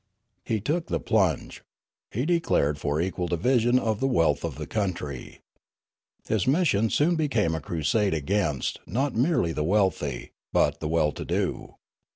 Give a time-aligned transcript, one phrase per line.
[0.51, 1.61] "He took the plunge.
[2.09, 5.41] He declared for equal division of the wealth of the country.
[6.27, 11.23] His mission soon became a crusade against, not merely the wealthy, but the well to
[11.23, 11.75] do.